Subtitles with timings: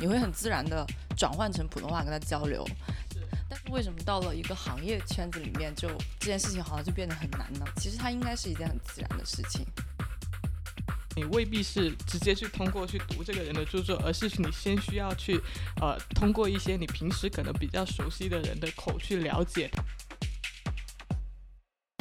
[0.00, 0.84] 你会很自然的
[1.16, 2.66] 转换成普通话跟他交流。
[3.48, 5.88] 但是为什么到了一个行业圈子里面，就
[6.18, 7.64] 这件事情好像就变得很难呢？
[7.76, 9.66] 其实它应该是一件很自然的事情。
[11.16, 15.40] 你未必是直接去通过去读这个人的著作，而是你先需要去，
[15.80, 19.68] 呃，通过一些你平时可能比较熟悉的人的口去了解。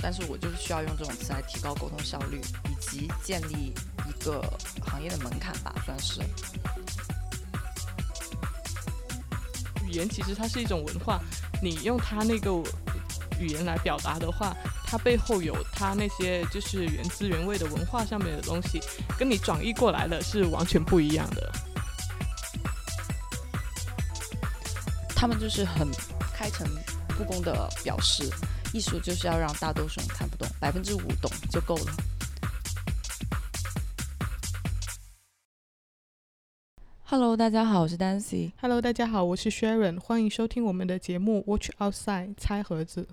[0.02, 3.73] 但是我就是需要用这种词来提高沟通效率，以及建立
[4.07, 4.39] 一个
[4.85, 6.21] 行业的门槛吧，算是。
[9.89, 11.20] 语言其实它是一种文化，
[11.63, 12.52] 你用它那个
[13.39, 18.80] 语言来表达的话，它背后有它那些就是原汁原味的文化上面的东西，
[19.17, 21.52] 跟你转译过来的是完全不一样的。
[25.16, 25.88] 他们就是很
[26.33, 26.66] 开诚
[27.17, 28.30] 布公的表示，
[28.73, 31.94] 艺术就是要让大多数人看不懂，百分之五懂就够了。
[37.11, 38.52] Hello，大家好，我是 Dancy。
[38.61, 39.99] Hello，大家好，我是 Sharon。
[39.99, 43.07] 欢迎收听我们的节目《Watch Outside》猜盒子。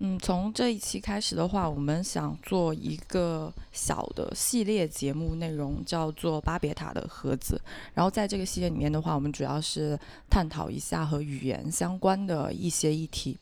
[0.00, 7.54] 嗯，从这一期开始的话，我们想做一个小的系列节目，内容叫做《巴别塔的盒子》。
[7.94, 9.96] 然后在这个系列里面的话，我们主要是
[10.28, 13.38] 探讨一下和语言相关的一些议题。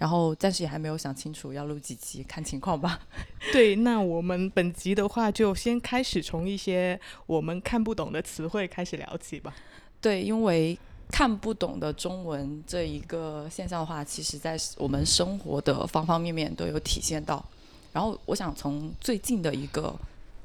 [0.00, 2.98] 然后暂时也还没有想清楚要录几集，看情况吧。
[3.52, 9.54] 对，那我们本集的话就先开始从一些我们看不懂的词汇开始聊起吧。
[10.00, 10.78] 对，因为
[11.10, 17.44] 看不懂的中文这一个现象的话，其实在我们生活的方方面面都有体现到。
[17.92, 19.94] 然后我想从最近的一个。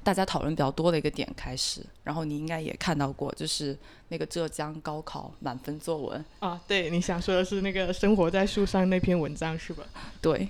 [0.06, 3.76] 大家讨论比较多的一个点开始，然后你应该也看到过，就是
[4.10, 6.62] 那个浙江高考满分作文啊。
[6.68, 9.84] 对，你想说的是那个生活在树上那篇文章是吧？
[10.22, 10.48] 对。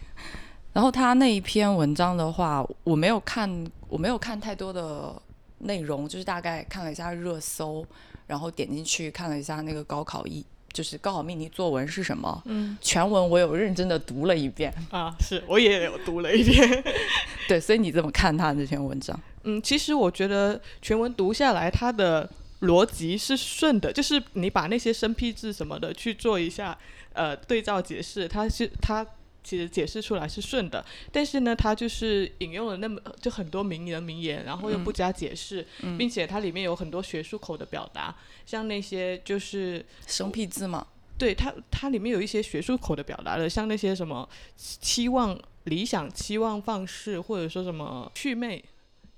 [0.73, 5.15] 然后他那一篇文章的话，我没有看，我没有看太多的
[5.59, 7.85] 内容，就是大概看了一下热搜，
[8.27, 10.45] 然后点进去看了一下那个高考一。
[10.73, 12.43] 就是高考命题作文是什么？
[12.43, 16.83] 嗯，全文我有认真的读了一遍啊，是我也有读了一遍。
[17.47, 19.17] 对，所以你怎么看他这篇文章？
[19.45, 22.29] 嗯，其实我觉得全文读下来，它的
[22.61, 26.77] 逻辑是顺的，就是你把那些生僻字什么的去做一下
[27.13, 29.05] 呃对照解释，它是它。
[29.47, 35.63] 其实解释出来是顺的，但是呢，他就是引用了那么就很多名人名言，然后又不加解释，
[35.99, 40.87] 并且它里面有很多学术口的表达，像那些就是生僻字嘛。
[41.15, 44.27] 对它，它里面有一些学术口的表达的，像那些什么
[44.57, 48.65] 期望、理想、期望、放肆，或者说什么趣味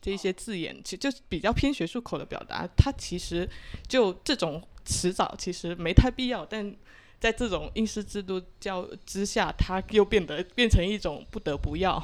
[0.02, 2.68] 这一些字眼，其实就比较偏学术口的表达。
[2.76, 3.50] 它其实
[3.88, 6.76] 就这种迟早其实没太必要，但。
[7.20, 12.00] 在这种应试制度教之下，它又变得变成一种不得不要。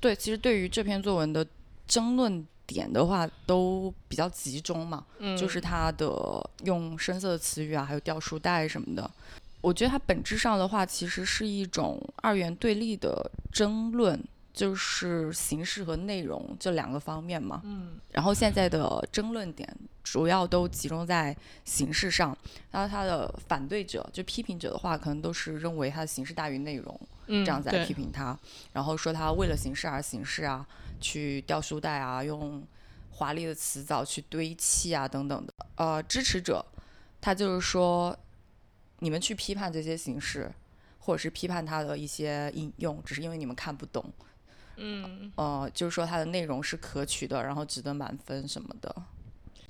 [0.00, 1.46] 对，其实对于这篇作文的
[1.86, 5.06] 争论点的话，都比较集中嘛，
[5.38, 9.08] 就是它的用深色的词语啊，还有掉书袋什么的。
[9.60, 14.20] 我觉得它本质上的话，其实是一种二元对立的争论。
[14.56, 19.68] 就是形式和内容这两个方面嘛，嗯，然后现在的争论点
[20.02, 21.36] 主要都集中在
[21.66, 22.34] 形式上，
[22.70, 28.34] 然后他的反对者就批评者的话，可能都是认为他的形式大于内容，这样子来批评他，
[28.72, 30.66] 然后说他为了形式而形式啊，
[31.02, 32.66] 去掉书袋啊，用
[33.10, 36.64] 华丽的词藻去堆砌啊等等的，呃，支持者
[37.20, 38.18] 他就是说，
[39.00, 40.50] 你们去批判这些形式，
[41.00, 44.10] 或者是批判他的一些应用，只是因为你们看不懂。
[44.76, 48.94] 嗯，呃，就是说它的内容是可取的，然后值得满分什么的。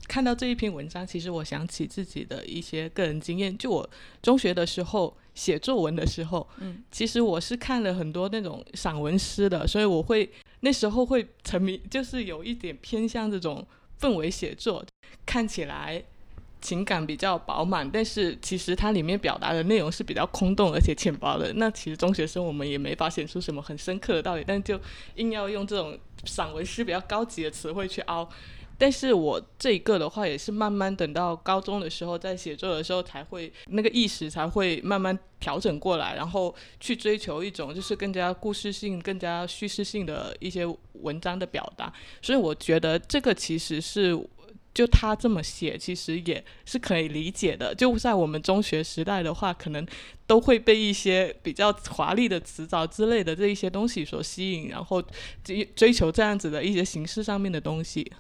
[0.09, 3.57] 看到这一篇文章，其实我想起自己的一些个人经验。
[3.59, 3.91] 就我
[4.23, 13.67] 中学的时候写作文的时候，嗯，其实我是看了很多那种散文诗的，所以我会那时候会沉迷，就是有一点偏向这种
[14.01, 14.85] 氛围写作，
[15.25, 16.05] 看起来。
[16.61, 21.53] 情感比较饱满，但是其实它里面表达的内容是比较空洞而且浅薄的。
[21.55, 24.81] 那其实中学生我们也没发现出什么很深刻的道理，但就
[25.15, 28.29] 硬要用这种散文诗比较高级的词汇去凹。
[28.79, 41.93] 但是我这一个的话，也是慢慢等到高中的时候，在写作的时候才会那个意识才会慢慢调整过来，然后去追求一种就是更加故事性、更加叙事性的一些文章的表达。
[42.21, 44.19] 所以我觉得这个其实是。
[44.77, 47.75] 就他这么写，其实也是可以理解的。
[47.75, 49.87] 就在我们中学时代的话，可能
[50.27, 55.03] 都会被一些比较华丽的词藻之类的这一些东西所吸引，然后
[55.43, 58.13] 追追求这样子的一些形式上面的东西。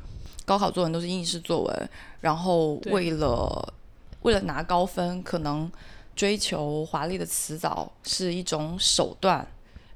[0.47, 1.91] 高考作文都是应试作文，
[2.23, 3.75] 然后为了
[4.23, 5.71] 为了拿高分，可能
[6.15, 9.47] 追求华丽的词藻是一种手段。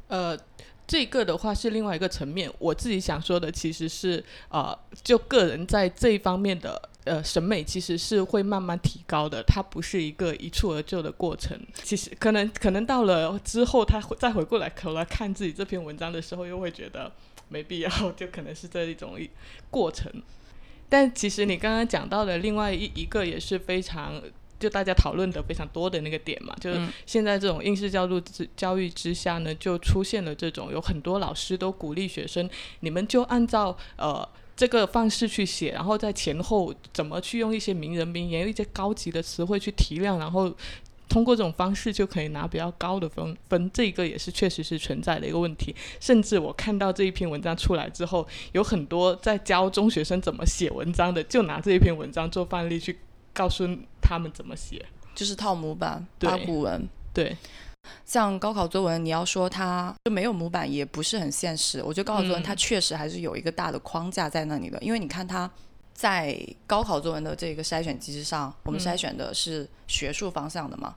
[0.08, 0.38] 呃。
[0.90, 11.56] 这个的话是另外一个层面，我自己想说的其实是，呃，就个人在这一方面的呃审美其实是会慢慢提高的，它不是一个一蹴而就的过程。
[11.84, 17.12] 其实可能可能到了之后，他再回过来头来看自己这篇文章的时候，又会觉得
[17.48, 17.88] 没必要，
[18.18, 19.16] 就可能是这一种
[19.70, 20.10] 过程。
[20.88, 24.20] 但其实你刚刚讲到的另外一一个也是非常。
[24.60, 32.48] 就大家讨论的非常多的那个点嘛，就是现在这种应试教育之教育之下呢，就出现了这种有很多老师都鼓励学生，
[32.80, 40.54] 你们就按照呃这个方式去写，然后在前后怎么去用一些名人名言、一些高级的词汇去提亮，然后
[41.08, 43.70] 通过这种方式就可以拿比较高的分分。
[43.72, 45.74] 这个也是确实是存在的一个问题。
[45.98, 52.98] 甚至我看到这一篇文章出来之后，有很多在教中学生怎么写文章的，就拿这一篇文章做范例去。
[53.32, 53.66] 告诉
[54.00, 54.84] 他们怎么写，
[55.14, 56.88] 就是套模板八股文。
[57.12, 57.36] 对，
[58.04, 61.82] 像高考作文，你要说它就没有模板，也不是很现实。
[61.82, 65.50] 我觉得高考作文它确实还是有一个大的框架在那里的，因为你看它
[65.92, 70.94] 在高考作文的这个筛选机制上，我们筛选的是学术方向的嘛，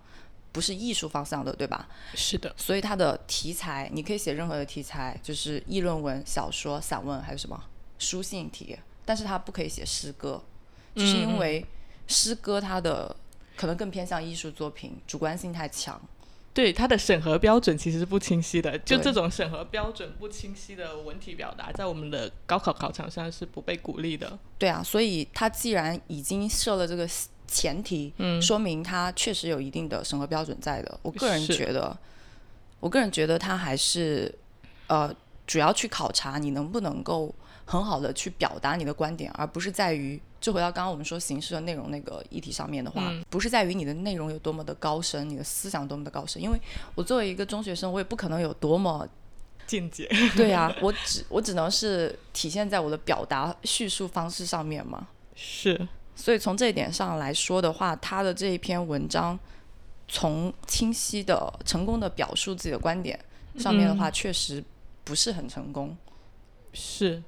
[0.52, 1.88] 不是艺术方向的，对吧？
[2.14, 2.54] 是的。
[2.56, 7.60] 所以它的题材你可以写任何的题材，就是议论文、小说、散文还有什么
[7.98, 10.42] 书信体，但是它不可以写诗歌，
[10.96, 11.66] 就是因为。
[12.08, 13.16] 诗歌它的
[13.56, 16.02] 可能更偏向艺术作品，主观性太强。
[16.54, 24.38] 对它的审核标准其实是不清晰的，就这种审核标准不清晰的文体表达，在我们的高考考场上是不被鼓励的。
[24.60, 27.10] 对啊，所以它既然已经设了这个
[27.48, 31.00] 前提，嗯，说明它确实有一定的审核标准在的。
[31.02, 31.98] 我个人觉得，
[32.80, 34.32] 我个人觉得它还是
[34.86, 35.12] 呃，
[35.48, 37.34] 主要去考察你能不能够
[37.66, 40.22] 很好的去表达你的观点，而不是在于。
[40.44, 46.60] 就回到刚刚我们说形式的内容那个议题上面的话，不是在于你的内容有多么的高深，你的思想多么的高深，因为
[46.96, 49.08] 我作为一个中学生，我也不可能有多么
[49.66, 50.06] 见解。
[50.36, 55.08] 对呀，我只我只能是体现在我的表达叙述方式上面嘛。
[55.34, 59.40] 是，所以从这一点上来说的话，他的这一篇文章，
[60.10, 63.18] 从清晰的、成功的表述自己的观点
[63.58, 64.62] 上面的话，确实
[65.06, 65.96] 不是很成功。
[66.74, 67.24] 是。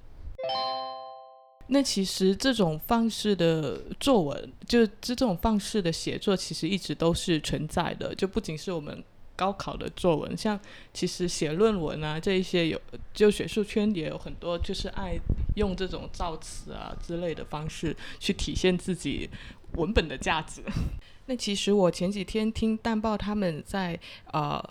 [1.67, 8.13] 那其实这种方式的作文，就这种方式的写作，其实一直都是存在的。
[8.13, 9.03] 就不仅是我们
[9.35, 10.59] 高考的作文，像
[10.93, 12.79] 其实写论文啊这一些有，
[13.13, 15.17] 就学术圈也有很多，就是爱
[15.55, 19.27] 用这种造词啊之类的方式去体现自己
[19.73, 20.61] 文本的价值。
[21.25, 23.99] 那其实我前几天听淡报他们在
[24.31, 24.63] 呃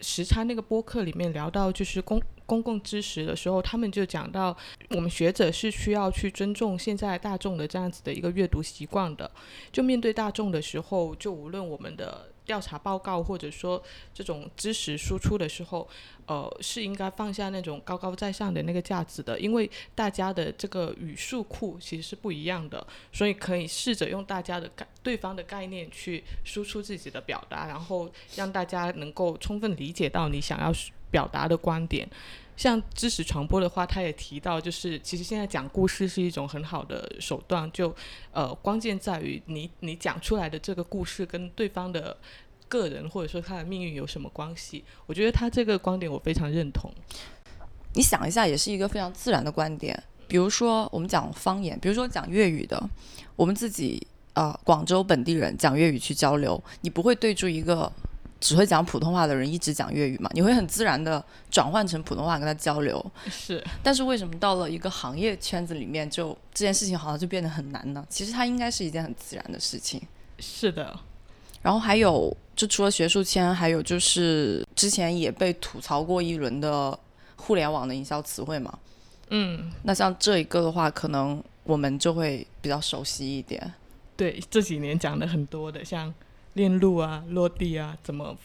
[0.00, 2.22] 时差那个播客里面聊到，就是公。
[2.48, 4.56] 公共知识的时候，他们就讲到，
[4.88, 9.30] 我们学者是需要去尊重现在大众的这样子的一个阅读习惯的。
[9.70, 13.82] 就面对大众的时候，就无论我们的调查报告或者说
[14.14, 15.86] 这种知识输出的时候，
[16.24, 30.72] 呃，是应该放下那种高高在上的那个架子的，因为大家的这个语数库其实是不一样的，所以可以试着用大家的概对方的概念去输出自己的表达，然后让大家能够充分理解到你想要。
[31.10, 32.08] 表达的观点，
[32.56, 37.94] 像知识传播的话，他也提到，就是其实现在讲故事是一种很好的手段，就
[38.32, 42.16] 呃，关键在于你你讲出来的这个故事跟对方的
[42.68, 44.84] 个人或者说他的命运有什么关系？
[45.06, 46.92] 我觉得他这个观点我非常认同。
[47.94, 50.02] 你想一下，也是一个非常自然的观点。
[50.26, 52.78] 比如说我们讲方言，比如说讲粤语的，
[53.36, 57.90] 我们自己啊，广州本地人讲粤语去交流，你不会对住一个。
[58.40, 60.30] 只会讲普通话的人一直讲粤语嘛？
[60.32, 63.04] 你会很自然的转换成普通话跟他交流。
[63.28, 63.62] 是。
[63.82, 68.06] 但是为什么到了一个行业圈子里面，就这件事情好像就变得很难呢？
[68.08, 70.00] 其实它应该是一件很自然的事情。
[70.38, 70.96] 是的。
[71.62, 76.96] 然后还有，就除了学术圈，还有就是之前也被吐槽过一轮的
[77.34, 78.78] 互联网的营销词汇嘛。
[79.30, 79.72] 嗯。
[79.82, 83.74] 那像这一个的话，可能我们就会比较熟悉一点。
[84.16, 86.14] 对，这几年讲的很多的，像。
[86.58, 88.36] 链路啊，落地啊，怎么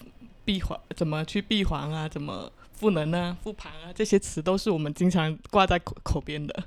[0.46, 0.80] 闭环？
[0.96, 2.08] 怎么去闭环啊？
[2.08, 3.36] 怎么赋能啊？
[3.44, 3.92] 复盘啊？
[3.92, 6.64] 这些词都是我们经常挂在口口边的。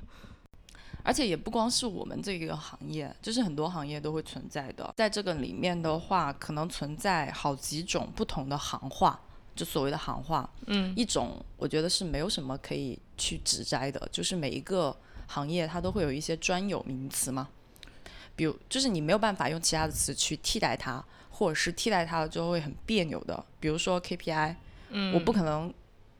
[1.03, 4.93] 而且也不光是我们这个行业，就是很多行业都会存在的。
[4.97, 9.17] 在这个里面的话，可能存在好几种不同的行话，
[9.55, 10.49] 就所谓的行话。
[10.65, 14.93] 嗯，一种我觉得是没有什么可以去指摘的，就是每一个
[15.27, 17.47] 行业它都会有一些专有名词嘛。
[18.35, 21.01] 比如，就是你没有办法用其他的词去替代它。
[21.37, 24.55] 或者是替代它了之后会很别扭的，比如说 KPI，
[24.89, 25.71] 嗯，我不可能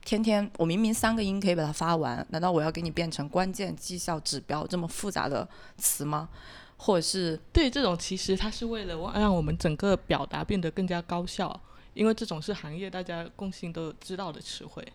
[0.06, 5.48] 天天我明明三个音可以把它发完，难道我要给你变成关键绩效指标这么复杂的
[5.78, 6.30] 词吗？
[6.78, 11.60] 或者是对这种其实它是为了让我们整个表达变得更加高效，
[11.96, 14.86] 因为这种是行业大家共性都知道的词汇。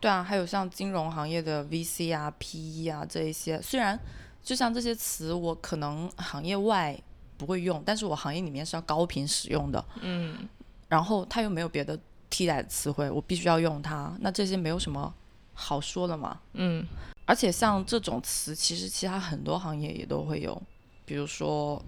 [0.00, 4.00] 对啊，还有像金融行业的 VC 啊、PE 啊这一些，虽然。
[4.42, 6.96] 就像这些词，我可能行业外
[7.36, 9.84] 不会用，但是我行业里面是要高频使用的。
[10.00, 10.48] 嗯。
[10.88, 11.98] 然后它又没有别的
[12.30, 15.12] 替代的词汇，我必须要用它，那这些没有什么
[15.54, 16.40] 好说的嘛。
[16.54, 16.86] 嗯。
[17.24, 20.60] 而且像这种词，其实其他很多行业也都会有，
[21.04, 21.82] 比如说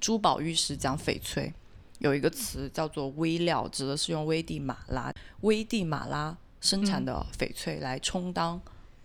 [0.00, 1.52] 珠宝玉石讲翡翠，
[1.98, 8.60] 有一个词叫做微料，指的是用危地马拉危地马拉生产的翡翠来充当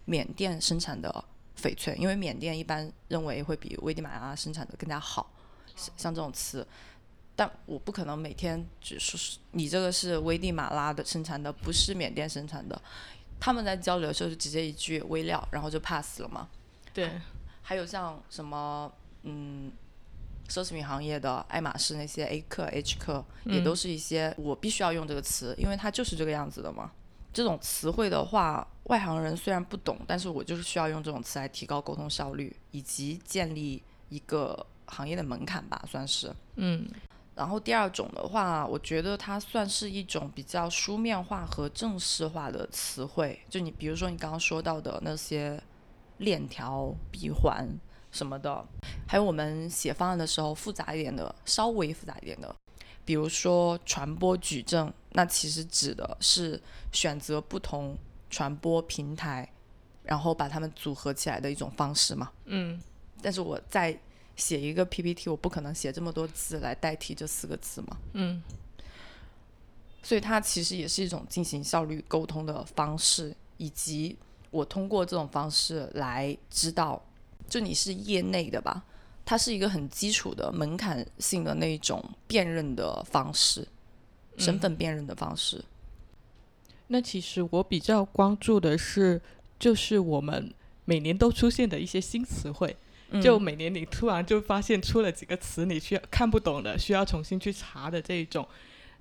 [0.05, 1.25] 缅甸生产的。
[1.61, 5.29] 翡翠，因为缅甸一般认为会比危地马拉生产的更加好，
[5.95, 6.65] 像这种词，
[7.35, 12.81] 但我不可能每天只是你这个是危地马拉的生产的，不是缅甸生产的。
[13.39, 16.49] 他们在交流的时候就直接一句微料，然后就 pass 了嘛。
[16.93, 17.09] 对。
[17.61, 18.91] 还有像什么
[19.23, 19.71] 嗯，
[20.47, 26.91] 奢侈品行业的爱马仕那些 A 克 H 克，也都是一些我必须要用这个词，因为它就是这个样子的嘛。
[27.31, 36.33] 这种词汇的话，外行人虽然不懂，但是我就是需要用这种词来提高沟通效率，以及建立一个行业的门槛吧，算是。
[36.55, 36.87] 嗯。
[37.35, 45.57] 然后第二种的话，我觉得它算是一种比较书面化和正式化的词汇，就你比如说你刚刚说到的那些
[46.17, 47.65] 链条、闭环
[48.11, 48.65] 什么的，
[49.07, 52.53] 还有我们写方案的时候复杂一点的，稍微复杂一点的。
[53.05, 57.97] 比如说传播矩阵，那其实指的是选择不同
[58.29, 59.49] 传播平台，
[60.03, 62.29] 然后把它们组合起来的一种方式嘛。
[62.43, 62.81] 嗯。
[63.21, 63.97] 但是我在
[64.39, 67.97] 写一个 PPT，我不可能写这么多字来代替这四个字嘛。
[68.13, 68.41] 嗯。
[70.01, 74.17] 所以它其实也是一种进行效率沟通的方式，以及
[74.49, 77.03] 我通过这种方式来知道，
[77.49, 78.83] 就你是业内的吧。
[79.25, 83.67] 它是一个很基础的门槛性的那种辨认的方式，
[84.37, 85.63] 身份辨认的方式。
[86.87, 89.21] 那其实我比较关注的是，
[89.59, 90.51] 就是我们
[90.85, 92.75] 每年都出现的一些新词汇。
[93.21, 98.47] 就每年你突然就发现出了几个词，你需要看不懂的，需要重新去查的这一种。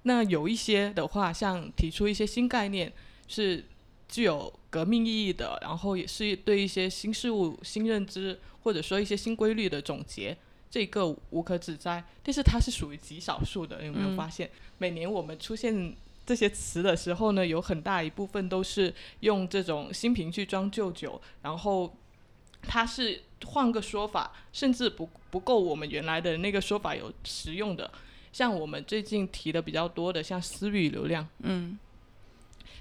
[0.02, 2.92] 那有一些的话，像提出一些新概念，
[3.26, 3.64] 是
[4.08, 8.38] 具有革命意义的，然后也是对一些新事物新认知。
[8.64, 10.36] 或者说一些新规律的总结，
[10.68, 13.82] 这个无可指摘，但是它是属于极少数的。
[13.82, 15.96] 有没有发现，每年我们出现
[16.26, 21.96] 这些词的时候呢，有很大一部分都是用这种新瓶去装旧酒，然后
[22.60, 27.90] 它是换个说法，甚至不不够我们原来的那个说法有实用的。
[28.32, 31.78] 像我们最近提的比较多的，像私域流量，嗯，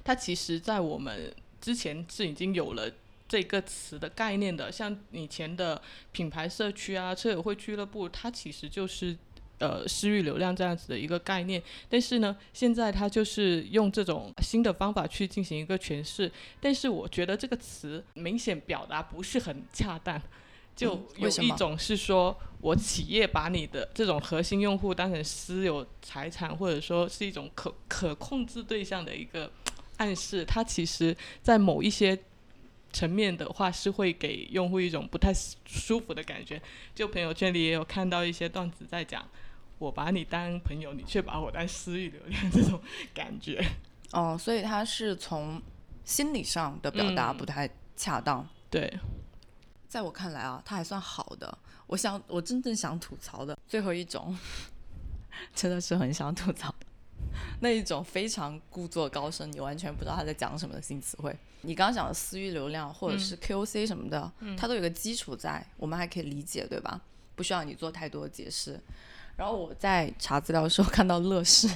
[0.04, 2.92] 它其实在我们之前是已经有了。
[3.30, 5.82] 这个词的概念的，像以前的
[6.14, 9.14] 品牌社区啊、车友会俱乐部，它其实就是
[9.58, 11.62] 呃私域流量这样子的一个概念。
[11.90, 16.32] 但是呢，现在它就是用这种新的方法去进行一个诠释。
[16.62, 20.22] 但是我觉得这个词明显表达不是很恰当，
[20.78, 29.52] 就有一种是说我企业把你的这种核心用户当成私有财产，或者说是一种可可控制对象的一个
[29.98, 30.46] 暗示。
[30.46, 32.18] 它其实，在某一些
[32.94, 35.34] 层面的话是会给用户一种不太
[35.66, 36.62] 舒服的感觉。
[36.94, 39.28] 就朋友圈里也有看到一些段子在讲，
[39.80, 42.80] 我把你当朋友，你却把我当私域流量这种
[43.16, 43.64] 感觉。
[44.12, 45.62] 哦，所以他是从
[46.06, 48.48] 心理上的表达不太恰当。
[48.70, 48.92] 对，
[49.88, 51.58] 在我看来啊，他还算好的。
[51.88, 54.38] 我想，我真正想吐槽的最后一种，
[55.56, 56.74] 真的是很想吐槽。
[57.62, 61.36] 那一种非常故作高深，你完全不知道他在讲什么的新词汇。
[61.62, 67.02] 你刚刚讲的私域流量或者是 KOC 什么的，它都有个基础在，我们还可以理解，对吧？
[67.36, 68.80] 不需要你做太多的解释。
[69.36, 71.70] 然后我在查资料的时候看到乐视，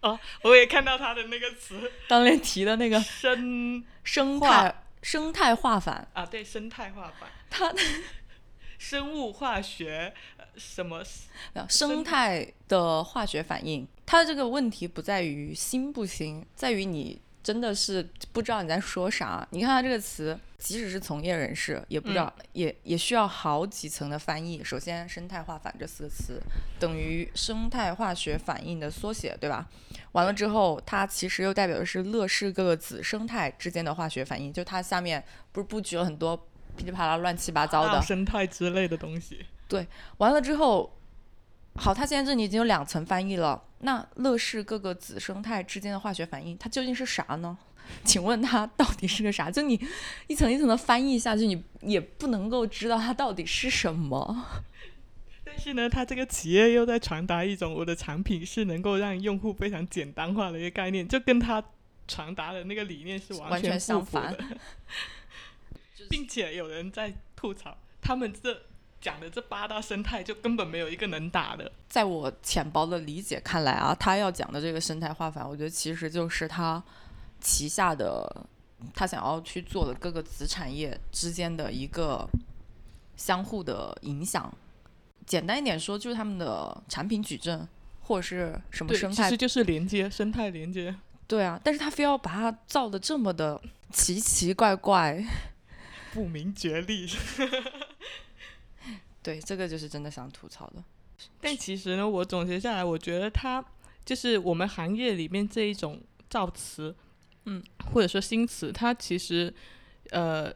[0.00, 7.74] 哦，我也看到他的那个词，当年提的那个生生态生态化反啊，对，生态化反，它
[8.78, 10.12] 生物化学
[10.56, 11.02] 什么
[11.68, 13.86] 生态的化学反应。
[14.06, 19.46] 它的这个问题不在于新不新，在于你真的是不知道你在说啥。
[19.50, 24.62] 你看它这个词，即使是从业人士也不知道，也也需要好几层的翻译。
[24.62, 26.40] 首先，生态化反这四个词
[26.78, 29.68] 等于生态化学反应的缩写，对吧？
[30.12, 34.52] 完了之后，它其实又代表的是乐视各个子生态之间的化学反应。
[34.52, 36.36] 就它下面不是布局了很多
[36.76, 39.44] 噼里啪啦、乱七八糟的生态之类的东西。
[39.68, 39.86] 对，
[40.18, 40.98] 完了之后。
[41.76, 43.62] 好，它现在这里已经有两层翻译了。
[43.80, 47.56] 那乐视各个子生态之间的化学反应，它究竟是啥呢？
[48.04, 49.50] 请问它到底是个啥？
[49.50, 49.80] 就你
[50.28, 54.46] 一层一层的翻译下去，你也不能够知道它到底是什么。
[55.44, 61.62] 但是呢，它这个企业又在传达一种我的产品是能够让用户非常简单化的一个概念，就跟它
[62.06, 64.38] 传达的那个理念是完全相反的。
[66.08, 67.76] 并且有人在吐槽。
[68.00, 68.62] 他们这
[69.02, 71.70] 讲的这八大生态就根本没有一个能打的。
[71.88, 76.82] 在我浅薄的理解看来啊，他要讲的这个生态化反，我觉得其实就是他
[77.40, 78.46] 旗下的
[78.94, 82.26] 他想要去做的各个子产业之间的一个
[83.16, 84.50] 相互的影响。
[85.26, 87.66] 简单一点说，就是他们的产品矩阵
[88.00, 90.94] 或者是什么生态，其实就是连接生态连接。
[91.26, 93.60] 对啊，但是他非要把它造的这么的
[93.92, 95.24] 奇奇怪怪，
[96.12, 97.08] 不明觉厉。
[99.22, 100.82] 对，这个就是真的想吐槽的。
[101.40, 103.64] 但其实呢，我总结下来，我觉得它
[104.04, 106.94] 就是我们行业里面这一种造词，
[107.44, 107.62] 嗯，
[107.92, 109.52] 或者说新词，它其实
[110.10, 110.52] 呃，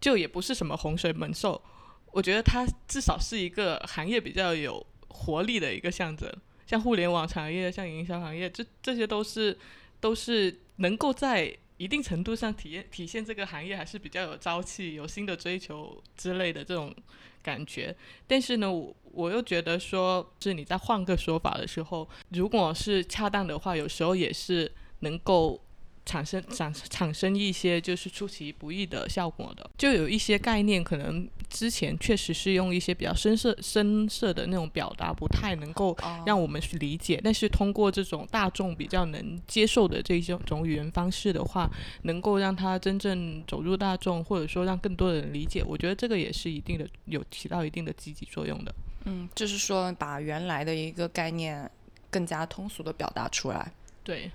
[0.00, 1.62] 就也不是什么洪水猛兽。
[2.10, 6.32] 我觉得它至少是一个行业比较有活力的一个象征。
[6.66, 9.56] 像互联网产业，像营销行业，这这些都是
[10.00, 16.94] 都是能够在一定程度上体验体现这个行业还是比较有朝气、有新的追求之类的这种
[17.42, 17.94] 感觉。
[18.26, 25.60] 但是呢，我我又觉得说，是你在换个说法的时候，如果是恰当的话，有时候也是能够。
[26.06, 37.20] 产生产产生一些就是出其不意的效果的，就有一些概念可能之前确实是用一些比较深色深色的那种表达，不太能够让我们去理解。
[37.22, 41.68] 但是通过这种大众比较能接受的这种种语言方式的话，
[42.02, 48.72] 能够让它真正走入大众，或者说让更多的人理解，我觉得这个也是一定的有起到一定的积极作用的。
[49.06, 51.68] 嗯，就是说把原来的一个概念
[52.10, 53.72] 更加通俗的表达出来。
[54.04, 54.30] 对。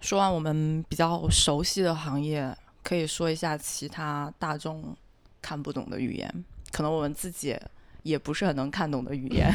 [0.00, 4.96] 说完我们比较熟悉的行业，可以说一下其他大众
[5.42, 7.54] 看不懂的语言，可能我们自己
[8.02, 9.52] 也不是很能看懂的语言。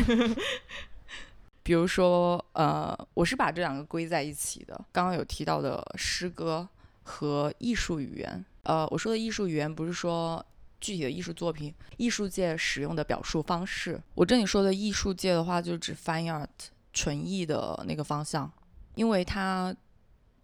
[1.63, 4.79] 比如说，呃，我是把这两个归在一起的。
[4.91, 6.67] 刚刚有提到的诗歌
[7.01, 10.45] 和艺术语言，呃，我说的艺术语言不是说
[10.79, 13.99] 具体的艺术作品，艺术界使用的表述方式。
[14.13, 16.47] 我这里说的艺术界的话，就指 fine art
[16.93, 18.49] 纯艺的那个方向，
[18.93, 19.75] 因为它。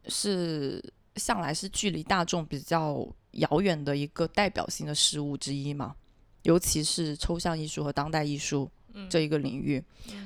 [0.07, 0.83] 是
[1.15, 5.95] 向来是距离大众比较遥远的一个代表性的事物之一嘛，
[6.43, 8.69] 尤其是抽象艺术和当代艺术
[9.09, 9.81] 这一个领域，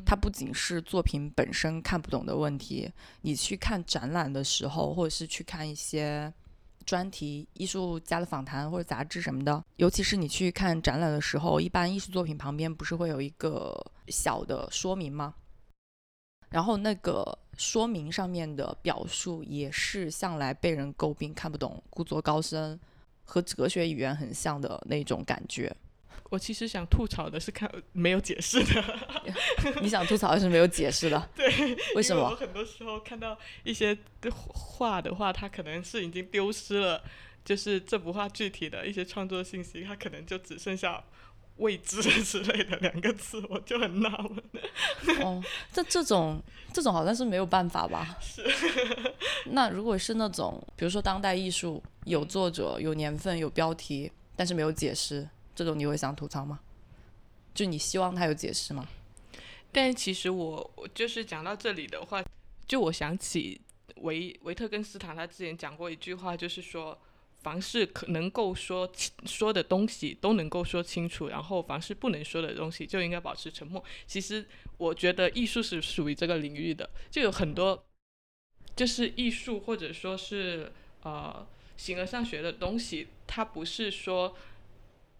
[0.06, 6.34] 它不仅是作品本身看不懂的问题，你去看展览的时候，或者是去看一些
[6.84, 13.76] 专题艺术家的访谈或者杂志什么的，尤其是你去看展览的时候，一般艺术作品旁边不是会有一个
[14.08, 15.36] 小的说明吗？
[16.50, 22.80] 然后那个说明上面的表述也是向来被人诟病看不懂、故作高深，
[23.24, 25.76] 和哲学语言很像的那种感觉。
[26.30, 28.84] 我其实想吐槽的是看没有解释的。
[29.82, 31.28] 你想吐槽的是没有解释的？
[31.36, 31.48] 对，
[31.96, 32.24] 为什么？
[32.30, 33.98] 我很多时候看到一些
[34.48, 37.04] 画的话，它可能是已经丢失了，
[37.46, 41.04] 就是这幅画具体的一些创作信息，它可能就只剩下。
[41.58, 44.44] 未知之类的两个字，我就很纳闷。
[45.24, 45.41] 哦，
[45.72, 46.41] 这这种
[46.74, 48.18] 这种好像是没有办法吧？
[48.22, 48.44] 是。
[49.52, 56.60] 那如果是那种，比如说当代艺术，有作者、有年份、有标题，但是没有解释，这种你会想吐槽吗？
[57.54, 58.86] 就你希望他有解释吗？
[59.72, 62.24] 但其实我我就是讲到这里的话，
[62.68, 63.62] 就我想起
[64.02, 66.98] 维维特根斯坦他之前讲过一句话，就是说。
[67.45, 68.91] 凡是可能够说
[69.27, 73.84] 说的东西都能够说清楚，然后凡是不能说的东西就应该保持沉默。
[74.08, 74.43] 其实
[74.77, 77.86] 我觉得艺术是属于这个领域的，就有很多
[78.75, 80.71] 就是艺术或者说是
[81.03, 81.45] 呃
[81.77, 84.36] 形而上学的东西，它不是说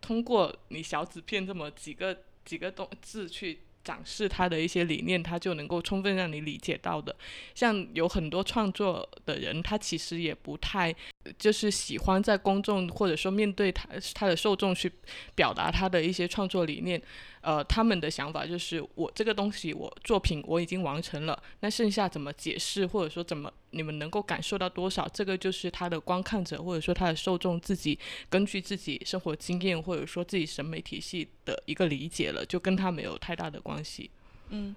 [0.02, 3.60] 通过你小纸片这么几个几个东字去。
[3.86, 7.16] 展示他的一些理念，他就能够充分让你理解到的。
[7.54, 10.94] 像有很多创作的人，他其实也不太
[11.40, 14.92] 就是喜欢在公众或者说面对他他的受众去
[15.36, 17.02] 表达他的一些创作理念。
[17.46, 28.00] 呃，他们的想法就是我这个东西，我作品我已经完成了，那剩下怎么解释，或者说怎么你们能够感受到多少，这个就是他的观看者或者说他的受众自己
[28.32, 34.10] 根据自己生活经验或者说自己审美体系的一个理解了，就跟他没有太大的关系。
[34.50, 34.76] 嗯，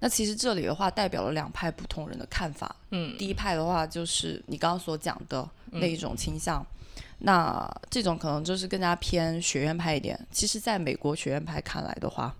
[0.00, 2.74] 那其实这里的话代表了两派不同人的看法。
[2.90, 6.66] 嗯，第一派的话就是你刚刚所讲的那一种倾向。
[7.20, 10.18] 那这种可能就是更加偏学院派一点。
[10.30, 12.34] 其实，在美国学院派看来的话，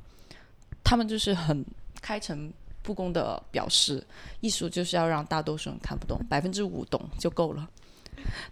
[0.84, 1.64] 他们就是很
[2.00, 4.06] 开诚布公的表示，
[4.40, 7.68] 艺术就是要让大多数人看不懂，百分之五懂就够了。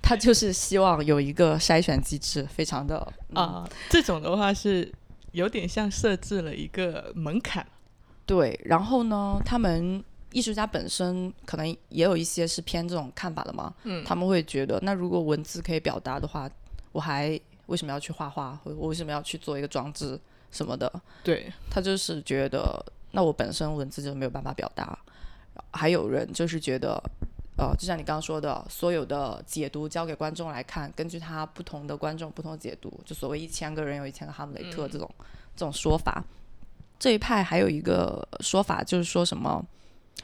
[0.02, 4.92] 他就是希望有一个筛选机制，非常的啊，这种的话是
[5.32, 7.66] 有点像设置了一个门槛。
[8.24, 10.02] 对，然后呢，他们。
[10.36, 16.46] 艺术家本身可能也有一些是偏这种看法的嘛，嗯，他们会觉得，那如果文字可以表达的话，
[16.92, 20.20] 我还为什么要去画画，或我为什么要去做一个装置
[20.50, 20.92] 什么的。
[21.24, 24.98] 对他就是觉得，那我本身文字就没有办法表达。
[25.72, 27.02] 还有人就是觉得，
[27.56, 35.10] 呃，就像你刚刚说的，所有的解读交给观众来看，根据他不同的观众不同的解读，就所谓一千个人有一千个哈姆雷特这种
[35.56, 36.22] 这种说法。
[36.98, 39.64] 这一派还有一个说法就是说什么，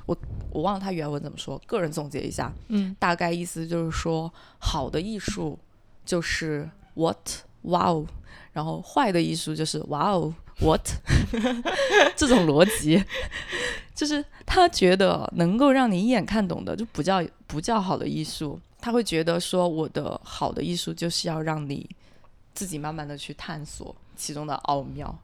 [0.07, 0.17] 我
[0.51, 5.59] 我忘了他原文怎么说，个人总结一下，嗯，大概意思就是说，好的艺术
[6.05, 7.17] 就是 what
[7.63, 8.07] wow，
[8.53, 10.87] 然后坏的艺术就是 wow what，
[12.17, 13.03] 这种逻辑，
[13.95, 21.89] 就是他觉得能够让你一眼看懂的就不叫不叫好的艺术，他会觉得说我的好的艺术就是要让你
[22.53, 25.17] 自己慢慢的去探索其中的奥妙。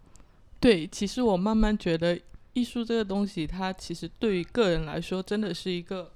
[0.61, 2.19] 对，其实我慢慢觉得
[2.59, 6.11] 艺术这个东西，它其实对于个人来说，真的是一个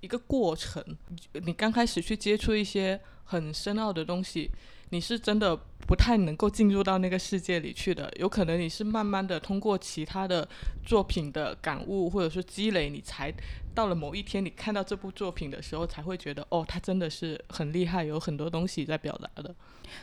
[0.00, 0.84] 一个过程。
[1.32, 4.50] 你刚开始去接触一些很深奥的东西，
[4.90, 8.12] 你是真的不太能够进入到那个世界里去的。
[8.18, 10.46] 有可能你是慢慢的通过其他的
[10.84, 13.32] 作品的感悟，或者说积累，你才
[13.74, 19.54] 到了某一天，你看到这部作品的时候，才会觉得哦，它真的是很厉害，有很多东西在表达的。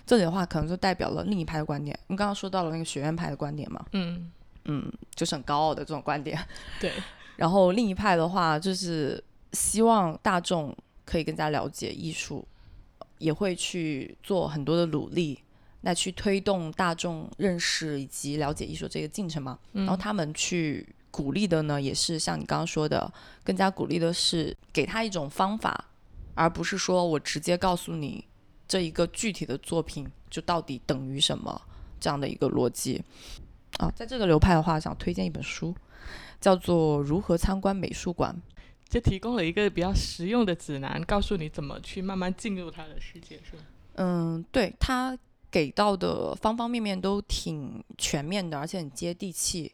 [0.05, 1.97] 这里的话，可能就代表了另一派的观点。
[2.07, 3.85] 你刚刚说到了那个学院派的观点嘛？
[3.93, 4.31] 嗯
[4.65, 6.39] 嗯，就是很高傲的这种观点。
[6.79, 6.91] 对。
[7.37, 12.47] 然后另一派的话，就是希望大众可以更加了解艺术，
[13.17, 15.39] 也会去做很多的努力，
[15.81, 19.57] 那去推动大众认识以及了解艺术这个进程嘛。
[19.73, 23.11] 然后他们去鼓励的呢，也是像你刚刚说的，
[23.43, 25.85] 更加鼓励的是给他一种方法，
[26.35, 28.25] 而不是说我直接告诉你。
[28.67, 31.61] 这一个具体的作品就到底等于什么
[31.99, 33.03] 这样的一个逻辑
[33.77, 35.73] 啊，在这个流派的话，想推荐一本书，
[36.39, 38.35] 叫做《如何参观美术馆》，
[38.91, 43.63] 就提供了一个比较实用的指南，告诉你怎么去慢慢进入他的世界，是吗？
[43.95, 45.17] 嗯，对他
[45.49, 49.71] 给到的方方面面都挺全面的，而且很接地气。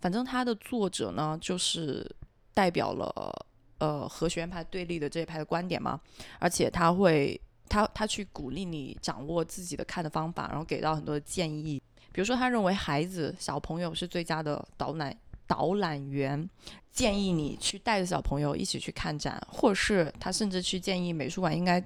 [0.00, 2.04] 反正他的作者呢，就是
[2.52, 3.46] 代表了
[3.78, 6.00] 呃和学院派对立的这一派的观点嘛，
[6.38, 7.40] 而且他会。
[7.68, 11.82] 他他去鼓励你掌握自己的看的方法，然后给到很多的建议。
[12.16, 15.14] 比如说，他认为孩子小朋友是最佳的导览
[15.46, 16.48] 导览员，
[16.90, 21.78] 建议你去带着小朋友一起去看展，或是他甚至去建议美术馆应该，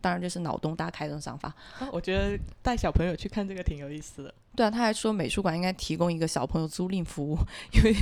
[0.00, 1.54] 当然这是脑洞大开的想法。
[1.92, 4.34] 我觉得带小朋友去看这个挺有意思的。
[4.56, 7.36] 对啊，他还说美术馆应该提供一个小朋友租赁服务，
[7.74, 7.94] 因为。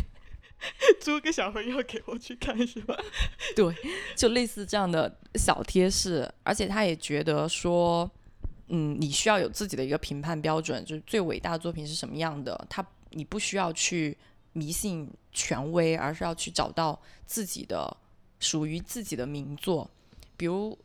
[1.02, 2.96] 租个小朋友给我去看是吧？
[3.56, 3.74] 对，
[4.14, 8.08] 就类似这样的小贴士，而且他也觉得说，
[8.72, 14.16] 嗯，你需要有自己的一个评判标准，就是最伟大的作品是什么样的，他你不需要去
[14.54, 17.96] 迷信权威，而是要去找到自己的
[18.40, 19.88] 属于自己的名作。
[20.36, 20.76] 比如，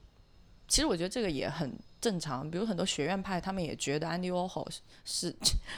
[0.67, 1.75] 其实我觉得这个也很。
[1.99, 4.65] 正常，比如很多学院派，他们也觉得安迪沃霍
[5.03, 5.35] 是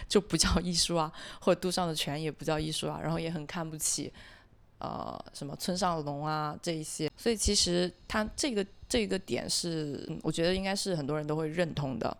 [0.09, 4.11] 就不叫艺术啊，或者杜尚的泉也不叫艺术啊，然后也很看不起，
[4.79, 7.09] 呃，什么村上龙啊这一些。
[7.15, 12.17] 所以其实他这个这个点是，我觉得应该是很多人都会认同的。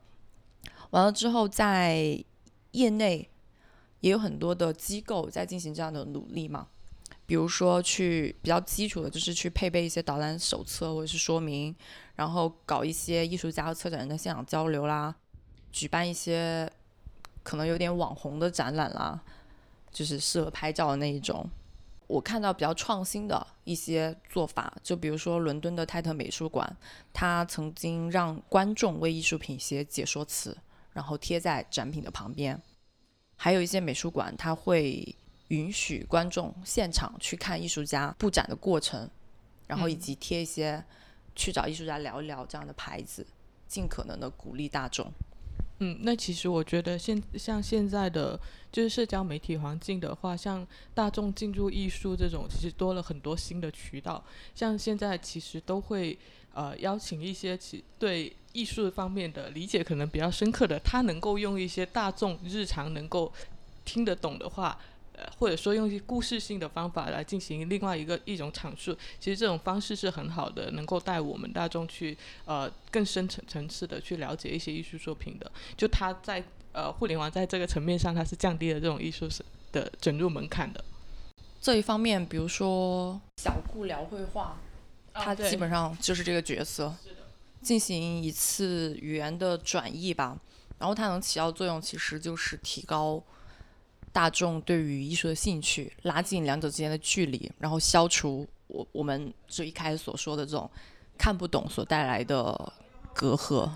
[0.91, 2.23] 完了之后，在
[2.71, 3.27] 业内
[4.01, 6.67] 也有很多的机构在进行这样的努力嘛。
[7.25, 11.75] 比如说，去比较基础的，就是去配备一些导览手册或者是说明，
[12.15, 15.15] 然后搞一些艺术家和策展人的现场交流啦，
[15.71, 16.71] 举办一些
[17.43, 19.21] 可能有点网红的展览啦，
[19.91, 21.47] 就是适合拍照的那一种。
[22.09, 26.75] 我看到比较创新的一些做法，就比如说伦敦的泰特美术馆，
[27.13, 30.57] 它曾经让观众为艺术品写解说词，
[30.91, 32.61] 然后贴在展品的旁边。
[33.37, 35.15] 还有一些美术馆，它会。
[35.49, 39.09] 允许观众现场去看艺术家布展的过程，
[39.65, 40.85] 然后以及贴一些
[41.35, 43.25] 去找艺术家聊一聊这样的牌子，
[43.67, 45.11] 尽可能的鼓励大众。
[45.79, 48.39] 嗯，那其实我觉得现像现在的
[48.71, 54.23] 就是社交媒体环境的话，像大众进入艺术这种，其实多了很多新的渠道。
[54.53, 56.17] 像现在其实都会
[56.53, 63.31] 呃邀请一些其对艺术方面的理解可能比较深刻的，他能够用一些大众日常能够
[63.85, 64.77] 听得懂的话。
[65.39, 75.51] 或者说用一些故事性的方法来进行另外一个一种阐述，其实这种方式是很好的，能够带我们大众去呃更深层层次的去了解一些艺术作品的。
[75.75, 80.83] 就它在呃互联网在这个层面上，它是降低了这种艺术是的准入门槛的。
[81.61, 84.57] 这一方面，比如说小顾聊绘画，
[85.13, 86.93] 它基本上就是这个角色，
[87.61, 90.37] 进行一次语言的转译吧，
[90.77, 93.21] 然后它能起到作用其实就是提高。
[94.11, 100.69] 大众对于艺术的兴趣，拉近两者之间的距离，然后消除我我们最一开始所说的这种
[101.17, 102.73] 看不懂所带来的
[103.13, 103.69] 隔阂。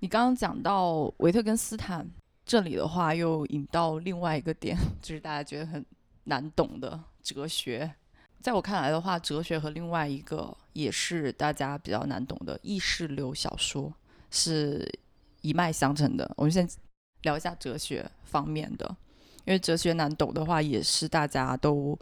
[0.00, 2.06] 你刚刚讲到维特根斯坦
[2.44, 5.84] 这里的话，又引到另外一个点，就是大家觉得很
[6.24, 7.90] 难懂的哲学。
[8.42, 13.90] 在我看来的话，哲学和另外一个也是大家比较难懂的意识流小说
[14.30, 14.86] 是
[15.40, 16.30] 一脉相承的。
[16.36, 16.68] 我们先
[17.24, 18.96] 聊一下哲学方面的，
[19.44, 21.98] 因为哲学难懂的话，也是大家都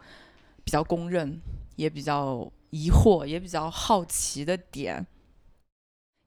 [0.62, 1.40] 比较公认，
[1.74, 5.04] 也比较疑惑，也比较好奇的点。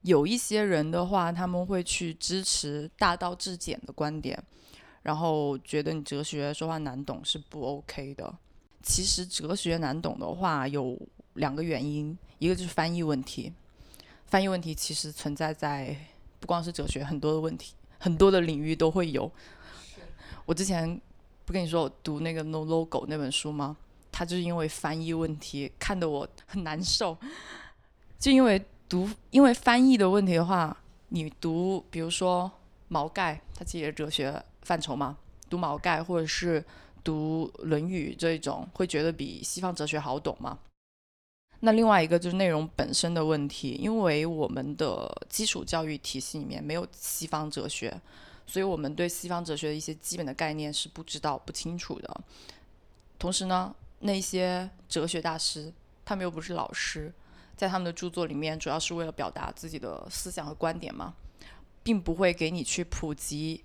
[0.02, 4.40] 有一些人的话，他们会去支持大道至简的观点，
[5.02, 8.34] 然后觉得你哲学说话难懂是不 OK 的。
[8.82, 10.96] 其实哲学难懂的话有
[11.34, 13.52] 两个原因，一个就是翻译问题。
[14.26, 15.96] 翻译问题其实存在在
[16.38, 19.30] 不光是哲学，很多的问题，很多的领域都会有。
[20.44, 21.00] 我之前
[21.44, 23.76] 不跟你说我读那个《No Logo》那本书吗？
[24.12, 27.16] 它就是因为翻译问题看得我很难受。
[28.18, 30.76] 就因为读，因为翻译的问题的话，
[31.08, 32.50] 你读，比如说
[32.88, 35.16] 毛概，它其实也是哲学范畴嘛，
[35.48, 36.64] 读毛概或者是。
[37.06, 40.58] 读《论语》这一种会觉得比西方哲学好懂吗？
[41.66, 48.00] 那另外一个就是内容本身的问题，因为我们的基础教育体系里面没有西方哲学，
[48.46, 52.20] 所以我们对西方哲学的一些基本的概念是不知道、不清楚的。
[53.18, 55.72] 同时呢，那些哲学大师
[56.04, 57.12] 他们又不是老师，
[57.56, 61.14] 在他们的著作里面主要是为了表达自己的思想和观点嘛，
[61.82, 63.64] 并不会给你去普及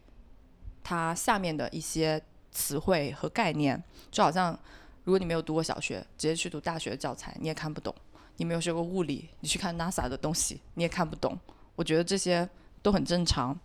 [0.84, 2.20] 他下面的一些。
[2.54, 4.60] 词汇和概念，就好像
[5.04, 7.94] 如果你没有读过小学，直接去读大学的教材，你也看不懂；
[8.38, 11.38] 你没有学过物理，你去看 NASA 的东西，你也看不懂。
[11.76, 12.48] 我觉得这些
[12.82, 13.58] 都很正常。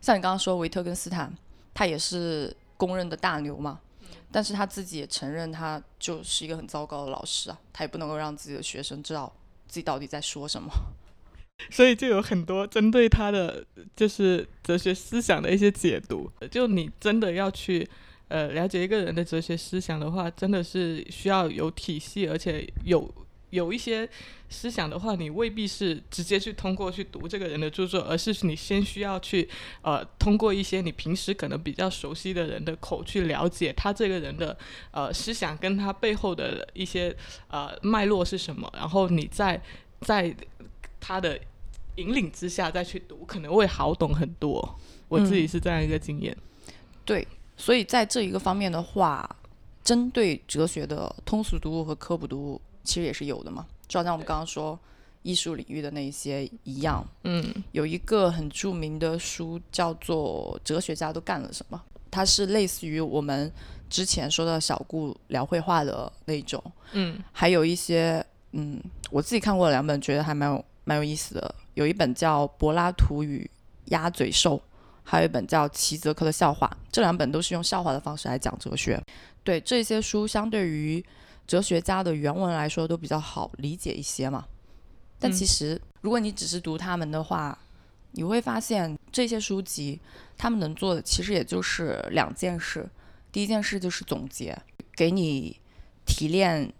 [0.00, 1.32] 像你刚刚说维特根斯坦，
[1.74, 3.80] 他也是公认的大牛嘛，
[4.30, 9.32] 但是他自己也承认他就是一个很糟糕的老师啊，他也不能够让自己的学生知道
[9.66, 10.70] 自己到底在说什么。
[11.70, 13.64] 所以就有很多针对他的
[13.96, 16.30] 就是哲学思想的一些解读。
[16.50, 17.88] 就你真的要去
[18.28, 23.12] 呃了解一个人的哲学思想的话，真的是需要有体系，而且有
[23.50, 24.08] 有一些
[24.48, 29.48] 思想的话，你未必是直接去通过去读这个人的著作，而是你先需要去
[29.82, 34.56] 呃通过一些你平时可能比较熟悉的人的口去了解他这个人的
[34.90, 37.16] 呃思想跟他背后的一些
[37.48, 39.62] 呃脉络是什么，然后你再
[40.00, 40.34] 在。
[40.98, 41.38] 他的
[41.96, 44.76] 引领之下再去读，可能会好懂很多。
[45.06, 46.36] 我自己是这样一个经验。
[47.04, 47.24] 对，
[47.56, 49.28] 所以在这一个方面的话，
[49.82, 53.66] 针对哲学的通俗读物和科普读物，其实也是有的嘛。
[53.88, 54.78] 就好像我们刚刚说
[55.22, 57.06] 艺术领域的那一些一样。
[57.24, 63.50] 嗯，有一个很著名的书叫做《哲学家都干了什么》，它是类似于我们
[63.88, 66.62] 之前说的小顾聊绘画的那种。
[66.92, 70.64] 嗯，还有一些，嗯，我自己看过两本，觉得还蛮有。
[70.88, 73.50] 蛮有意思的，有一本叫《柏拉图与
[73.86, 74.56] 鸭嘴兽》，
[75.08, 79.00] 还有一本叫《齐泽克的笑话》，这两本都是用笑话的方式来讲哲学。
[79.44, 81.02] 对这些书，相对于
[81.46, 84.44] 哲学家的原文来说，都比较好理解一些嘛。
[85.20, 87.56] 但其实，如果你只是读他们的话，
[88.10, 90.00] 你会发现这些书籍
[90.36, 92.88] 他们能做的其实也就是两件事。
[93.30, 94.58] 第一件事就是总结，
[94.96, 95.60] 给你
[96.04, 96.72] 提炼。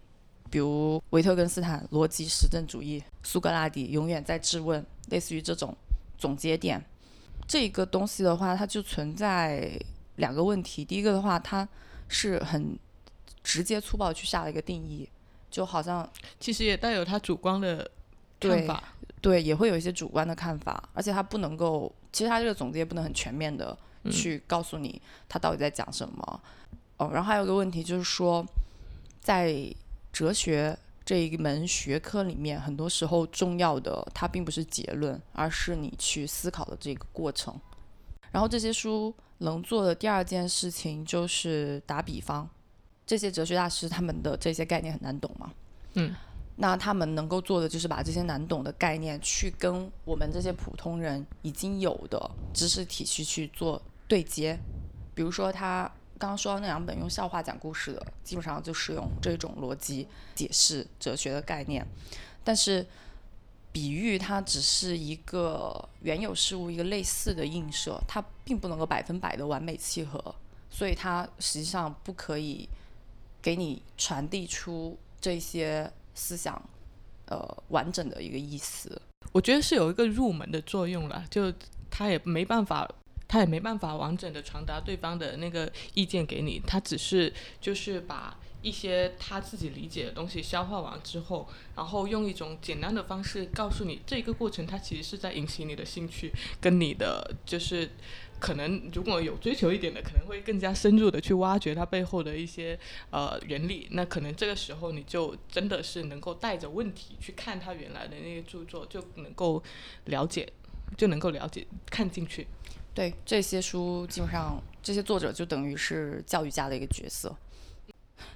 [0.49, 5.77] 比如维特根斯坦逻辑实证主义，苏格拉底永远在质问，类似于这种
[6.17, 6.83] 总结点，
[7.47, 9.79] 这个东西的话，它就存在
[10.17, 10.85] 两个问题。
[10.85, 11.67] 第一个的话，它
[12.09, 12.79] 是很
[13.43, 15.09] 直接粗暴去下了一个定义，
[15.51, 16.09] 就好像
[16.41, 17.89] 其实也带有他主观的
[18.41, 18.83] 看法，
[19.21, 23.77] 对，也会有一些主观的看法，而且他不能够，其实他这个总结不能很全面的
[24.11, 26.41] 去告诉你他到底在讲什么。
[26.97, 28.45] 哦，然后还有个问题就是说，
[29.21, 29.73] 在
[30.13, 30.77] 哲学
[31.07, 37.59] 这一门学科里面，很多时候重要的它并不是结论，而是你去思考的这个过程。
[38.33, 42.47] 然后这些书能做的第二件事情就是打比方，
[43.07, 45.53] 这些哲学大师他们的这些概念很难懂嘛，
[45.95, 46.13] 嗯，
[46.57, 54.59] 那他们能够做的就是把这些难懂的概念去跟我们这些普通人已经有的知识体系去做对接，
[55.15, 55.89] 比如说他。
[56.19, 61.87] 刚刚说到那两本用笑话讲故事的，基本上就是用这种逻辑解释哲学的概念。
[62.43, 62.87] 但是，
[63.73, 70.35] 比喻它只是一个原有事物一个类似的映射，它并不能够百分百的完美契合，
[70.71, 72.69] 所以它实际上不可以
[73.43, 76.63] 给你传递出这些思想
[77.27, 79.01] 呃完整的一个意思。
[79.33, 81.53] 我觉得是有一个入门的作用了，就
[81.91, 82.89] 它也没办法。
[83.29, 97.91] 他也没办法完整的传达对方的那个意见给你，他只是就是把一些他自己理解的东西消化完之后，然后用一种简单的方式告诉你，这个过程它其实是在引起你的兴趣，跟你的就是
[98.41, 102.77] 可能如果有追求一点的，可能会更加深入的去挖掘它背后的一些
[103.11, 103.87] 呃原理。
[103.93, 109.63] 那可能这个时候你就真的是能够带着问题去看他原来的那个著作，就能够
[110.07, 110.53] 了解，
[110.97, 112.49] 就能够了解看进去。
[112.97, 117.37] 对这些书，基本上这些作者就等于是教育家的一个角色。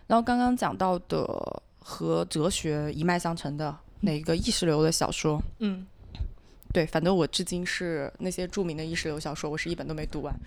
[0.06, 5.86] 然后刚刚讲到的和哲学一脉相承的那一个意识流的小说，嗯，
[6.74, 10.38] 对，反正我至今是那些著名的意识流小说，我是一本都没读完。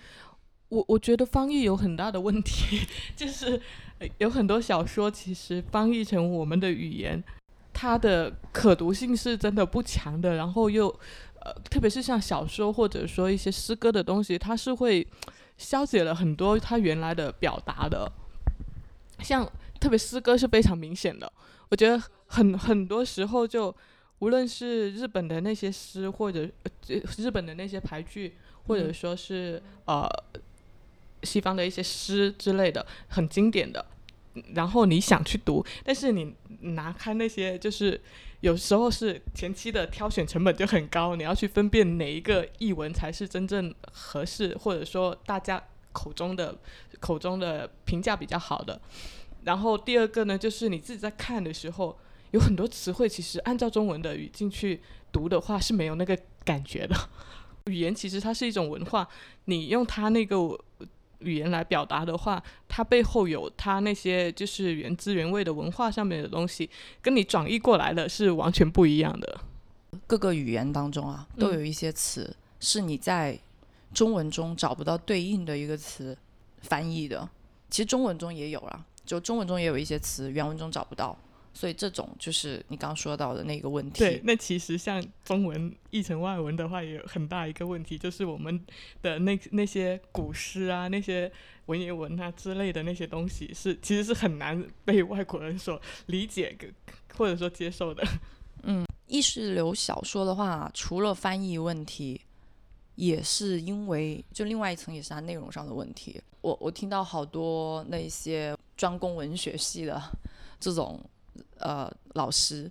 [0.68, 3.60] 我我觉得翻译有很大的问题，就是
[4.18, 7.20] 有很多小说其实翻译成我们的语言，
[7.72, 10.36] 它的可读性是真的不强的。
[10.36, 10.88] 然后又
[11.44, 15.06] 呃，特别是像小说或者说一些诗歌的东西，它是会
[15.58, 18.10] 消解了很多它原来的表达的。
[19.20, 19.46] 像
[19.78, 21.30] 特别诗歌是非常明显的，
[21.68, 23.74] 我觉得很很多时候就
[24.20, 26.48] 无论是日本的那些诗，或者
[26.88, 28.34] 日本的那些排剧，
[28.66, 30.08] 或者说是呃
[31.22, 33.84] 西方的一些诗之类的，很经典的，
[34.54, 38.00] 然后你想去读，但是你拿开那些，就是
[38.44, 45.62] 有时候是前期的挑选成本就很高，你要去分辨哪一个译文才是真正合适，或者说大家。
[45.94, 46.58] 口中的
[46.98, 48.80] 口中的评价比较好的，
[49.44, 51.96] 然后第二个呢，就是你自己在看的时候，
[52.32, 54.80] 有很多词汇其实按照中文的语境去
[55.12, 56.96] 读的话是没有那个感觉的。
[57.66, 59.08] 语言其实它是一种文化，
[59.44, 60.36] 你用它那个
[61.24, 66.70] 语言来表达的话，它背后有它那些就是原汁原味的文化上面的东西，
[67.02, 69.40] 跟你转译过来的是完全不一样的。
[70.06, 73.38] 各个语言当中啊，都有一些词是你在。
[73.92, 76.18] 中文中找不到对应的一个词
[76.62, 77.28] 翻译的，
[77.70, 81.16] 其实中文中也有了，就中文中也有一些词原文中找不到，
[81.54, 84.00] 所以这种就是你刚刚说到的那个问题。
[84.00, 88.60] 对，那其实像中文译成外文的话，也有很大一个问题，就是我们
[89.00, 91.32] 的那那些古诗啊、那些
[91.66, 96.54] 文言文啊之类的那些东西，是其实是很难被外国人所理解
[97.16, 98.04] 或者说接受的。
[98.64, 102.20] 嗯，意识流小说的话，除了翻译问题。
[102.96, 106.22] 也是因为，就另外一层也是它内容上的问题。
[106.42, 110.00] 我我听到好多那些专攻文学系的
[110.60, 111.04] 这种
[111.58, 112.70] 呃老师，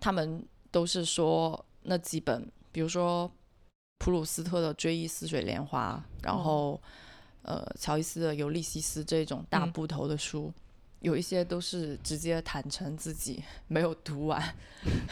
[0.00, 3.30] 他们都是说那几本，比如说
[3.98, 6.80] 普鲁斯特的《追忆似水年华》，然后
[7.42, 10.52] 呃乔伊斯的《尤利西斯》这种大部头的书，
[11.00, 14.54] 有一些都是直接坦诚自己没有读完，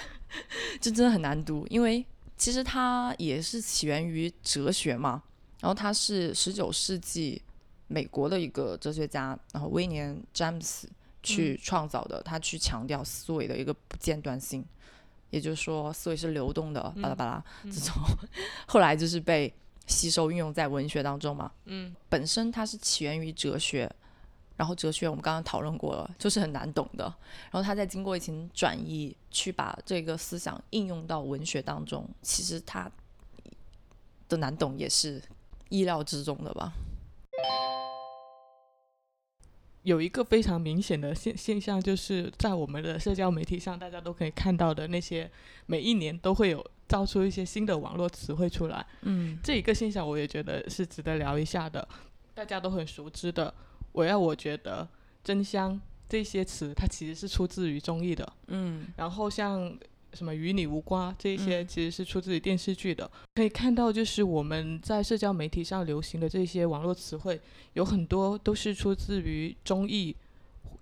[0.81, 2.07] 这真的很难读，因为。
[2.41, 5.23] 其实它也是起源于哲学嘛，
[5.61, 7.43] 然后他是十九世纪
[7.87, 10.89] 美国的一个哲学家，然后威廉詹姆斯
[11.23, 14.65] 去创造的，他去强调思维的一个不间断性，
[15.31, 17.95] 也就是说思维是流动的，巴拉巴拉这种，
[18.67, 19.53] 后来就是被
[19.87, 23.91] 吸收运用在文学当中嘛，嗯，本身它是起源于哲学。
[24.57, 27.05] 然后哲学我们刚刚讨论过了，就是很难懂的。
[27.51, 32.91] 然后他再经过一层转移，去把这个思想应用到文学当中，其实他
[34.29, 35.23] 的难懂也是
[35.71, 36.75] 意料之中的吧。
[39.83, 45.31] 有一个非常明显的现现象，就是在我们的社交媒体上，大家都可以看到的那些，
[45.67, 48.85] 每一年都会有造出一些新的网络词汇出来。
[49.03, 51.87] 嗯，这一个现象我也觉得是值得聊一下的，
[52.35, 53.53] 大家都很熟知的。
[53.93, 54.87] 我要我觉得
[55.25, 58.31] 真香这些词，它其实是出自于综艺的。
[58.49, 59.75] 嗯，然后像
[60.13, 63.11] 什么与你无关这些，其实是出自于电视剧的。
[63.35, 67.41] 可以看到，就是我们在社交媒体上流行的这些网络词汇，
[67.75, 70.15] 有很多都是出自于综艺、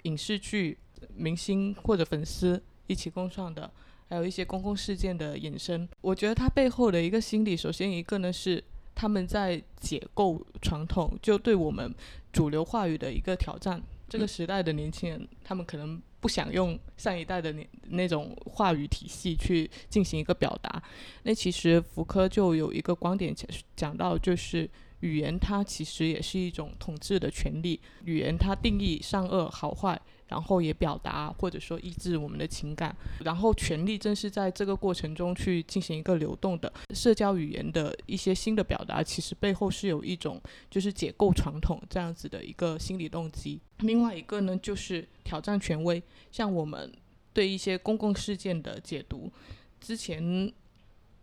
[0.03, 0.79] 影视剧、
[1.15, 3.71] 明星或者粉丝一起共创的，
[4.09, 5.89] 还有一些公共事件的衍生。
[6.01, 8.63] 我觉得它背后的一个心理，首先一个呢是
[8.95, 11.95] 他们在解构传统，就对我们。
[12.31, 20.83] 主流话语的一个挑战，这个时代的年轻人，他们可能不想用上一代的那那种话语体系去进行一个表达。
[21.25, 23.47] 那其实福柯就有一个观点讲
[23.77, 24.69] 讲到，就是
[25.01, 30.01] 语言它其实也是一种统治的权利，语言它定义善恶好坏。
[30.29, 43.59] 然后也表达或者说抑制我们的情感，然后权力正是在这个过程中去进行一个流动的社交语言的一些新的表达，其实背后是有一种就是解构传统这样子的一个心理动机。
[43.79, 46.93] 另外一个呢，就是挑战权威，像我们
[47.33, 49.33] 对一些公共事件的解读，
[49.81, 50.53] 之前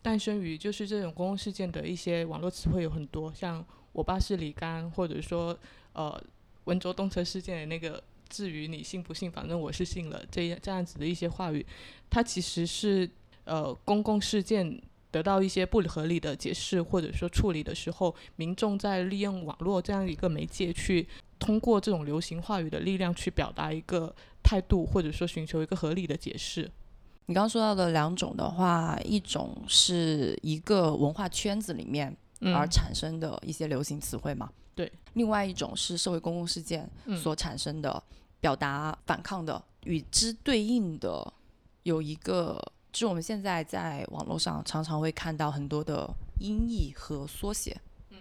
[0.01, 5.56] 诞生于就是这种公共事件的一些网络词汇有很多，像我爸是李刚，或者说
[5.93, 6.20] 呃
[6.64, 8.03] 温州动车事件的那个。
[8.36, 11.65] 至于你信不信，反正我是信了这样这样子的一些话语，
[12.09, 13.09] 它其实是
[13.45, 21.07] 呃公共事件得到一些不合理的解释或者说处理的时候，民众在利用网络这样一个媒介去
[21.39, 24.13] 通过这种流行话语的力量去表达一个
[24.43, 26.69] 态度，或者说寻求一个合理的解释。
[27.27, 32.13] 你刚刚说到的两种的话，一种是一个文化圈子里面
[32.53, 34.49] 而产生的一些流行词汇嘛？
[34.75, 34.91] 对。
[35.13, 38.03] 另外一种是社会公共事件所产生的
[38.46, 41.34] 表达反抗的，与之对应的
[41.82, 46.08] 有一个，就是我们现在在网络上常常会看到很多的
[46.39, 47.76] 音译和缩写。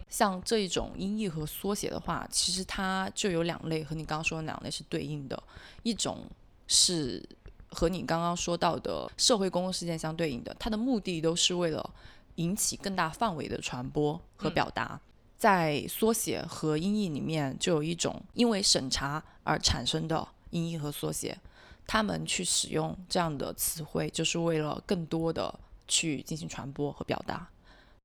[0.09, 5.43] 像这一种音译和缩写的话，其实它就有两类，和你刚刚说的两类是对应的，
[5.83, 6.27] 一种
[6.67, 7.23] 是。
[7.77, 11.91] 和你刚刚说到的社会公共事件相对应的，它的目的都是为了
[12.37, 14.99] 引起更大范围的传播和表达。
[15.37, 21.39] 在缩写和音译里面，就有一种因为审查而产生的音译和缩写，
[21.87, 25.55] 他们去使用这样的词汇，就是为了更多的
[25.87, 27.49] 去进行传播和表达。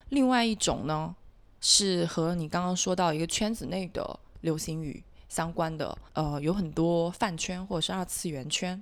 [0.10, 1.16] 另外一种呢，
[1.60, 8.82] 是和你刚刚说到一个圈子内的流行语相关的，呃，有很多饭圈或者是二次元圈。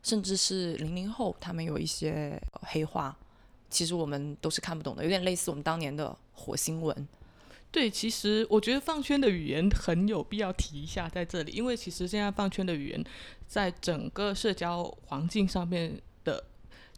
[0.00, 3.14] 甚至是零零后，他们有一些黑话，
[3.68, 7.08] 其实我们都是看不懂的，有点类似我们当年的火星文。
[7.70, 13.04] 对，其实我觉得放圈的语言很有必要提一下在这里，因为其实现在放圈的语言
[13.46, 16.42] 在整个社交环境上面的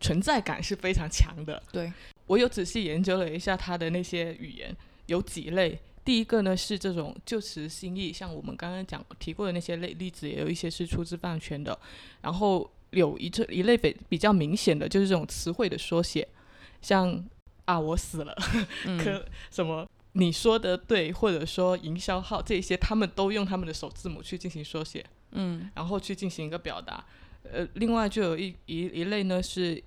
[0.01, 1.63] 存在感是非常强的。
[1.73, 1.93] 对
[2.27, 5.79] 我有仔细研究了一下它的那些语言，有几类。
[6.05, 11.79] 第一个呢是这种旧词新意，像我们刚刚讲提过的那些类例子，也有一些是出自饭圈的，
[12.23, 12.71] 然后。
[12.91, 16.27] 有一这一类比比较明显的就是这种词汇的缩写，
[16.83, 17.25] 像
[17.65, 18.37] 啊我死了，
[18.99, 27.05] 可什么你说的对，或者说营销号这些，他们都用他们的首字母去进行缩写，嗯，然后去进行一个表达。
[27.45, 29.83] 呃，另外就有一一一类呢是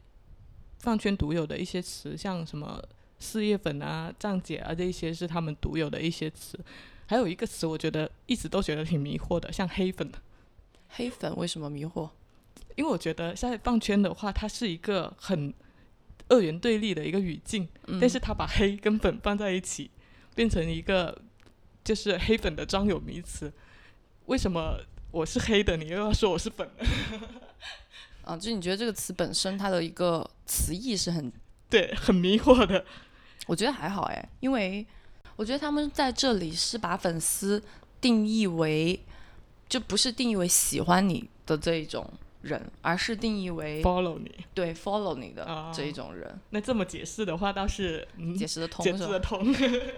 [0.80, 2.82] 饭圈独有的一些词，像什么
[3.20, 6.60] 四叶粉啊、站姐啊这一些是他们独有的一些词。
[7.06, 10.10] 还有一个词，我觉得一直都觉得挺迷惑的，像黑粉。
[10.88, 12.10] 黑粉为什么迷惑？
[12.76, 15.54] 因为我觉得在饭圈的话，它是一个很
[16.30, 19.92] 二元对立的一个语境，嗯但是它把黑跟粉放在一起，
[20.36, 21.22] 变成一个
[21.84, 23.52] 就是黑粉的专有名词。
[24.26, 24.80] 为什么
[25.12, 26.70] 我是黑的，你又要说我是粉？
[28.24, 31.32] 啊，就你觉得这个词本身它的一个词义是很
[31.70, 32.86] 对，很迷惑的。
[33.48, 34.86] 我觉得还好哎，因为
[35.36, 37.62] 我觉得他们在这里是把粉丝
[38.00, 39.00] 定义为，
[39.68, 42.10] 就不是定义为喜欢你的这一种。
[42.44, 46.40] 人，而是定义为 follow 你，对 follow 你的这一种人。
[46.52, 49.54] 那这么解释的话，倒是解释的通，解释的通。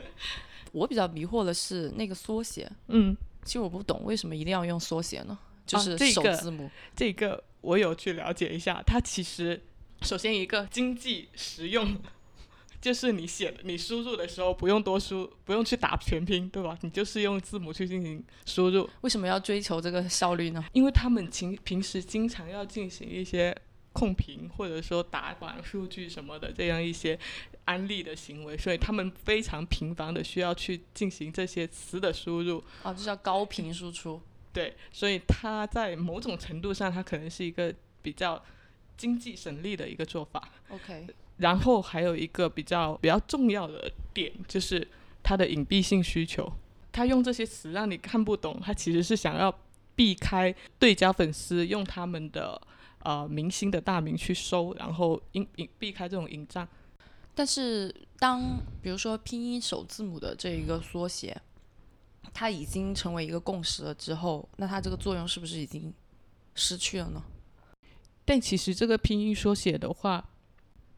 [0.72, 5.38] 我比较迷惑的是那个缩写， 嗯，其实我不懂为什么一定要用缩写呢？
[5.66, 6.70] 就是首字母。
[6.96, 9.62] 这个我有去了解一下，它其实
[10.02, 11.98] 首先一个经济实用。
[12.86, 16.78] 就是你写你输入的时候不用多输，不用去打全拼，对吧？
[16.82, 18.88] 你就是用字母去进行输入。
[19.02, 20.64] 为什么要追求这个效率呢？
[20.72, 23.58] 因为他们平平时经常要进行一些
[23.92, 27.18] 控评，或者说打板数据什么的这样一些
[27.64, 32.64] 安利的行为，所以他们非常频繁的需要去进行这些词的输入。
[32.84, 34.22] 啊，这叫高频输出。
[34.54, 37.74] 对，所以它在某种程度上，它可能是一个
[38.04, 38.46] 比较
[38.96, 40.50] 经济省力的一个做法。
[40.70, 41.08] OK。
[41.38, 44.88] 然后还有一个比较比较重要的点，就是
[45.22, 46.52] 它的隐蔽性需求。
[46.92, 49.54] 他用这些词让你看不懂，他其实是想要
[49.98, 52.62] 避开对家粉丝用他们的
[53.00, 56.66] 呃明星的大名去搜，然后隐隐避开这种隐障。
[57.34, 61.36] 但是当比如说拼音首字母的这一个缩写，
[62.34, 65.94] 它已经成为一个共识了之后，那它这个作用是不是已经
[66.54, 67.22] 失去了呢？
[68.24, 70.30] 但其实这个拼音缩写的话。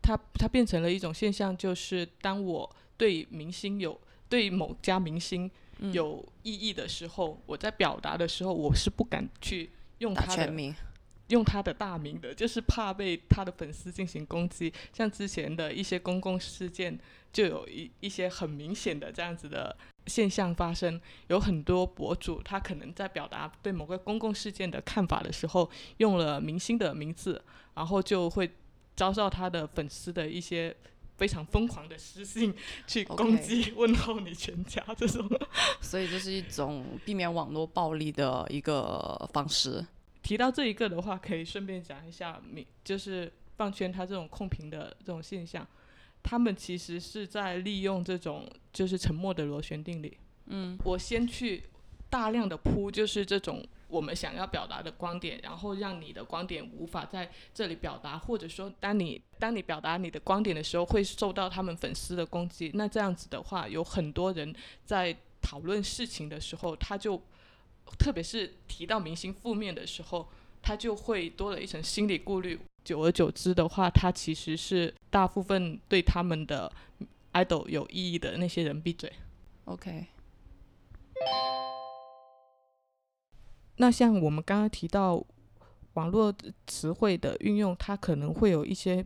[0.07, 3.99] 它它变成了一种现象，就是当我对明星有
[4.29, 5.51] 对某家明星
[5.91, 10.73] 有异议的时候，我在表达的时候，我是不敢去用他的
[11.27, 14.71] 用他的大名的，就是怕被他的粉丝进行攻击。
[14.93, 16.97] 像之前的一些公共事件，
[17.33, 21.01] 就有一一些很明显的这样子的现象发生。
[21.27, 27.43] 有很多博主，他可能在表达对某个公共事件的看法的时候，用了明星的名字，
[27.75, 28.49] 然后就会。
[28.97, 30.75] 遭到他的粉丝的一些
[31.17, 32.53] 非常疯狂的私信
[32.85, 35.25] 去攻击、问候你全家这种，
[35.79, 39.85] 所以这是一种避免网络暴力的一个方式。
[40.21, 42.41] 提到这一个的话，可以顺便讲一下，
[42.83, 45.65] 就是饭圈他这种控评的这种现象，
[46.21, 50.17] 他们其实是在利用这种就是沉默的螺旋定理。
[50.47, 51.63] 嗯，我先去
[52.09, 62.71] 大量的铺，就是这种我们想要表达的观点，然后让你的观点无法在这里表达，或者说当你当你表达你的观点的时候，会受到他们粉丝的攻击。
[62.73, 64.55] 那这样子的话，有很多人
[64.85, 67.21] 在讨论事情的时候，他就
[67.97, 70.27] 特别是提到明星负面的时候，
[70.61, 72.59] 他就会多了一层心理顾虑。
[72.83, 76.71] 久而久之的话，他其实是大部分对他们的
[77.33, 79.11] idol 有意义的那些人闭嘴。
[79.65, 80.07] OK。
[83.77, 85.23] 那像我们刚刚提到
[85.93, 86.33] 网络
[86.67, 89.05] 词汇的运用，它可能会有一些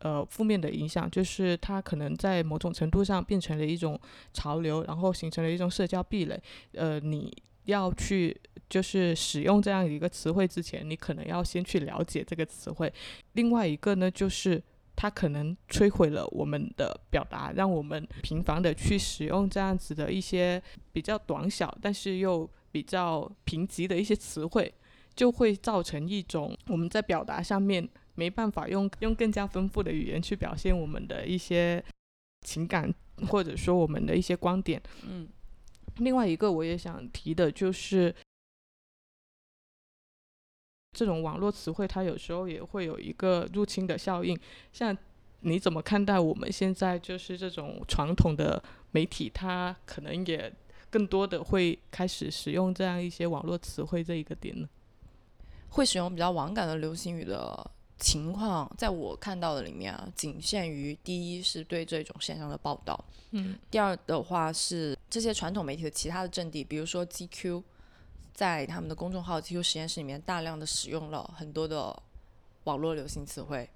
[0.00, 3.98] 呃负面的影响，就是它可能在某种程度上变成了一种
[4.32, 6.42] 潮流，然后形成了一种社交壁垒。
[6.72, 7.34] 呃，你
[7.64, 8.38] 要去
[8.68, 12.92] 就是使用这样一个词汇之前，你可能要先去了解这个词汇。
[13.32, 14.62] 另外一个呢，就是
[14.96, 24.72] 它可能摧毁了我们的表达，让我们频繁的去使用这样子的一些比较短小，但是又比较贫瘠的一些词汇，
[25.14, 31.82] 就会造成一种我们在表达上面没办法用用更加丰富的语言去表现我们的一些
[32.46, 32.92] 情感，
[33.28, 34.82] 或者说我们的一些观点。
[35.02, 35.28] 嗯。
[35.96, 38.14] 另外一个我也想提的就是，
[40.92, 44.38] 这种网络词汇它有时候也会有一个入侵的效应。
[44.72, 44.96] 像
[45.40, 48.62] 你怎么看待我们现在就是这种传统的
[48.92, 50.52] 媒体，它可能也
[50.90, 54.68] 更多的会开始使用这样一些网络词汇这一个点呢？
[55.68, 57.70] 会使用比较网感的流行语的。
[58.00, 67.60] 情况在我看到的里面啊，仅限于第一是对这种现象的报道，嗯，第二的话是这些传统媒体的其他的阵地，比如说 GQ，
[68.32, 72.00] 在他们的公众号 GQ 实验室里面大量的使用了很多的
[72.62, 73.68] 网络流行词汇，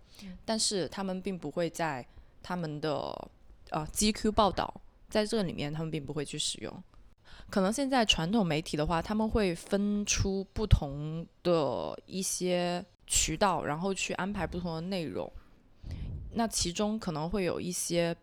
[0.45, 2.07] 但是他们并不会在
[2.45, 3.29] 他们的
[3.71, 4.73] 呃 GQ 报道
[5.11, 6.73] 在这里面，他们并不会去使用。
[7.53, 12.84] 可能现在传统媒体的话，他们会分出不同的一些。
[13.05, 15.30] 渠道，然后去安排不同的内容。
[16.32, 18.16] 那其中可能会有一些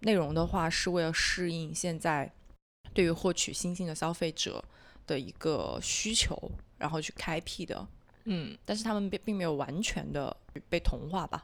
[0.00, 2.30] 内容的话，是为了适应现在
[2.92, 4.62] 对于获取新兴的消费者
[5.06, 6.36] 的一个需求，
[6.76, 7.86] 然后去开辟的。
[8.24, 10.36] 嗯，但是他们并并没有完全的
[10.68, 11.42] 被同化吧。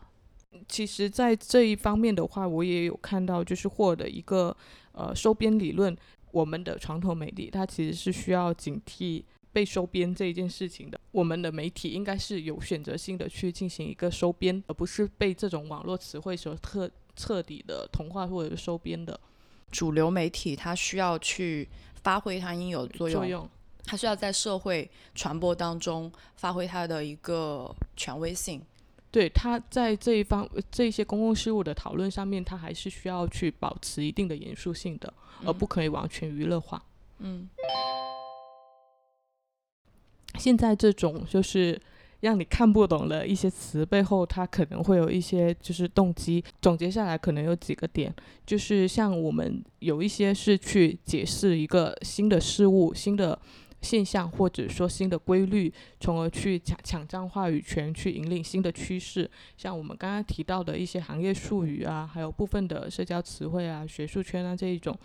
[0.68, 4.54] 其实，在这一方面的话，我也有看到，就是获得一个
[4.92, 5.96] 呃收编理论。
[6.30, 9.22] 我们的传统媒体，它其实是需要警惕。
[9.52, 19.18] 被收编这一件事情的，我们的媒体应该是有选择性的去进行一个收编，而不是被这种网络词汇所特彻底的同化或者是收编的。
[19.70, 21.66] 主流媒体它需要去
[22.02, 23.48] 发挥它应有的作用，
[23.86, 28.60] 它需要在社会传播当中发挥它的一个权威性。
[29.16, 35.10] 对，他在这一方这些公共事务的讨论上面，他还是需要去保持一定的严肃性的，
[35.42, 36.84] 而不可以完全娱乐化。
[37.20, 37.48] 嗯。
[40.38, 41.80] 现在这种就是
[42.20, 46.44] 让你看不懂的一些词背后，它可能会有一些就是动机。
[46.60, 48.14] 总结下来，可能有几个点，
[48.44, 53.38] 就是像我们有一些是去解释一个新的事物、新的
[53.82, 59.30] 现象，或者说新的规律，从而去抢抢占话语权，去引领新的趋势。
[59.56, 64.96] 像我们刚刚提到的一些行业术语啊，还有部分的社交词汇啊、学术圈啊这一种。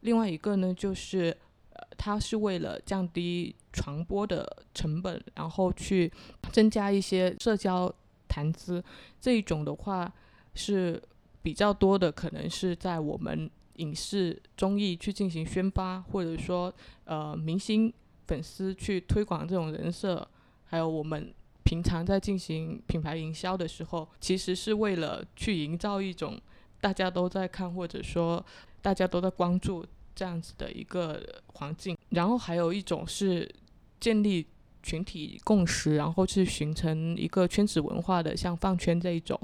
[0.00, 1.36] 另外一个呢，就是。
[1.76, 6.08] 呃，它是为了降低传播的成本，然后去
[6.52, 7.92] 增加一些社交
[8.28, 8.80] 谈资。
[9.20, 10.14] 这一种的话
[10.54, 11.02] 是
[11.42, 16.72] 比较多的，可能是在我们影视综艺去进行宣发，或者说
[17.06, 17.92] 呃明星
[18.26, 20.26] 粉丝去推广这种人设，
[20.64, 26.40] 还有我们平常在进行品牌营销的时候，其实是为了去营造一种
[26.80, 28.44] 大家都在看，或者说
[28.82, 29.84] 大家都在关注。
[30.16, 31.20] 这样子的一个
[31.54, 33.52] 环境，然后还有一种是
[33.98, 34.46] 建立
[34.80, 39.36] 群体共识，然后去形成一个圈子文化的，像饭圈这一种。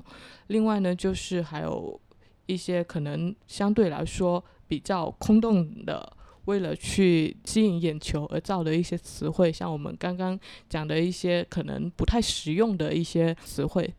[0.47, 2.01] 另外呢，就是还有
[2.47, 6.17] 一些可能相对来说比较空洞的，
[6.51, 10.39] 为了去吸引眼球而造的一些词汇，像我们刚刚
[10.69, 13.95] 讲的一些可能不太实用的一些词汇。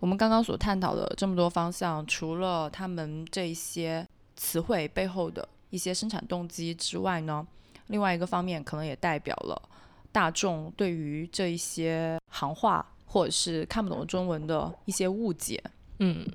[0.00, 4.06] 我们刚刚所探讨的这么多方向，除了他们这些
[4.36, 5.48] 词汇背后的。
[5.72, 7.46] 一些生产动机之外呢，
[7.86, 9.70] 另外一个方面可能也代表了
[10.10, 15.62] 大众对于这一些行话或者是看不懂中文的一些误解。
[16.00, 16.26] 嗯，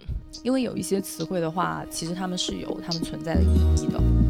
[0.42, 4.25] 因为有一些词汇的话，其实他们是有他们存在的意义的。